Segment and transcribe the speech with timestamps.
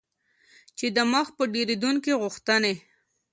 [0.77, 2.73] چې د مخ په ډیریدونکي غوښتنې